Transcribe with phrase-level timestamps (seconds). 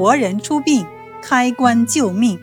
[0.00, 0.86] 活人出殡，
[1.22, 2.40] 开棺救命。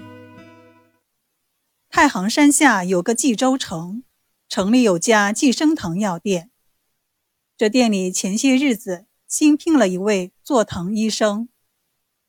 [1.90, 4.04] 太行山下有个冀州城，
[4.48, 6.52] 城里有家济生堂药店。
[7.58, 11.50] 这店里前些日子新聘了一位坐堂医生。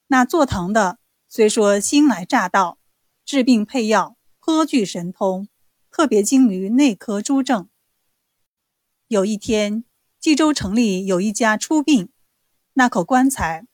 [0.07, 0.99] 那坐堂的
[1.29, 2.79] 虽说新来乍到，
[3.27, 5.47] 治病配药颇具神通，
[5.91, 7.69] 特别精于内科诸症。
[9.09, 9.85] 有一天，
[10.19, 12.09] 冀州城里有一家出殡，
[12.73, 13.67] 那口棺材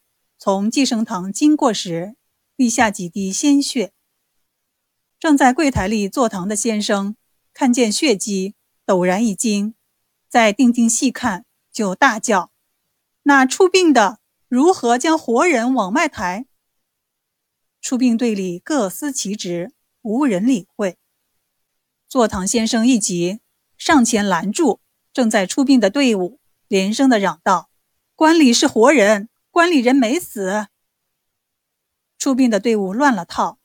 [0.45, 2.17] 从济生堂经过时，
[2.55, 3.95] 滴下几滴鲜血。
[5.19, 7.17] 正在柜台里坐堂的先生
[7.55, 8.55] 看见血迹，
[8.85, 9.75] 陡然一惊，
[10.29, 12.53] 再定睛细看，就大叫
[13.25, 16.45] ：“那出殡的如何将活人往外抬？”
[17.81, 20.99] 出殡队里各司其职，无人理会。
[22.07, 23.41] 坐堂先生一急，
[23.79, 24.81] 上前拦住
[25.11, 26.39] 正在出殡的队伍，
[26.69, 27.71] 连声的嚷道
[28.15, 30.67] ：“棺里是活人，棺里人没死。”
[32.19, 33.61] 出殡的队伍乱了套。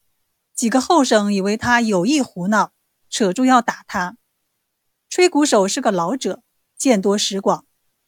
[0.54, 2.74] 几个后生以为他有意胡闹，
[3.10, 4.18] 扯住要打他。
[5.10, 6.44] 吹鼓手是个老者，
[6.78, 7.66] 见多识广，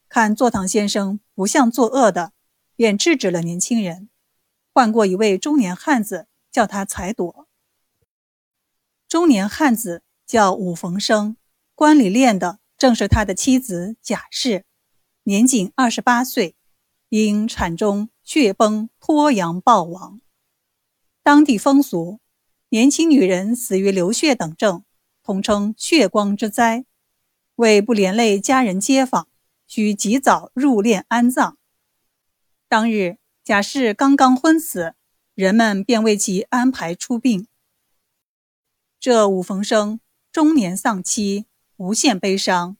[0.08, 2.34] 看坐堂先生不像作恶的，
[2.76, 4.10] 便制止了年轻人，
[4.72, 7.48] 换过一位中年汉子，叫他才躲。
[9.08, 11.36] 中年汉子叫武逢生，
[11.73, 14.66] 官里练的正是他的妻子贾氏，
[15.23, 16.56] 年仅二十八岁，
[17.12, 20.20] 因产中血崩脱阳暴亡。
[21.22, 22.20] 当地风俗。
[22.73, 24.86] 年轻女人死于流血等症，
[25.23, 26.86] 统称血光之灾。
[27.56, 29.28] 为不连累家人街坊，
[29.67, 31.58] 需及早入殓安葬。
[32.70, 34.95] 当日贾氏刚刚昏死，
[35.36, 37.45] 人们便为其安排出殡。
[39.02, 40.00] 这武逢生
[40.32, 42.78] 中年丧妻，无限悲伤。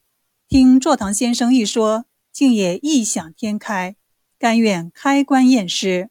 [0.48, 3.94] 听坐堂先生一说，竟也异想天开，
[4.42, 6.10] 甘愿开棺验尸。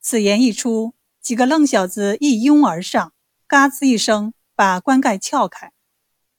[0.00, 0.94] 此言一出。
[1.20, 3.12] 几个愣小子一拥而上，
[3.46, 5.74] 嘎吱一声把棺盖撬开。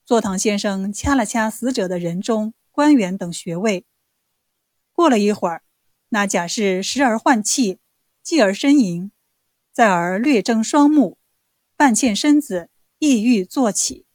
[0.03, 3.85] 坐堂先生掐了掐死者的人中、官员等穴位。
[4.91, 5.63] 过了一会儿，
[6.09, 7.77] 那贾氏时而换气，
[8.23, 9.11] 继而呻吟，
[9.71, 11.19] 再而略睁双目，
[11.77, 14.07] 半欠身子，抑郁坐起。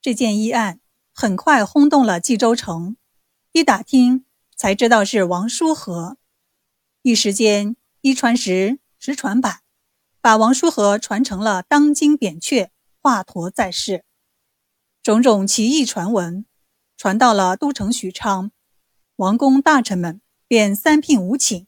[0.00, 0.80] 这件医案
[1.14, 2.96] 很快轰动了冀州城，
[3.52, 4.26] 一打听
[4.62, 6.18] 才知道是王叔和。
[7.02, 8.78] 一时间，一传十。
[8.96, 9.62] 十传百，
[10.20, 12.70] 把王叔和传成了当今扁鹊，
[13.00, 14.04] 华佗在世。
[15.02, 16.46] 种种奇异传闻
[16.96, 18.52] 传到了都城许昌，
[19.16, 21.66] 王公大臣们便三聘五请，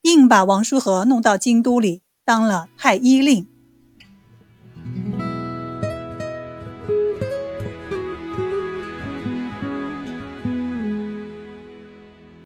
[0.00, 3.49] 硬把王叔和弄到京都里当了太医令。